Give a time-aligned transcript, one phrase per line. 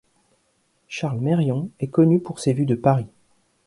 [0.87, 3.05] Charles Meryon est connu pour ses vues de Paris.